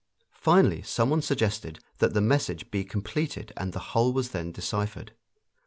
Finally 0.39 0.81
some 0.81 1.11
one 1.11 1.21
suggested 1.21 1.77
that 1.99 2.15
the 2.15 2.19
message 2.21 2.71
be 2.71 2.83
completed 2.83 3.53
and 3.55 3.71
the 3.71 3.79
whole 3.93 4.11
was 4.11 4.31
then 4.31 4.51
deciphered. 4.51 5.11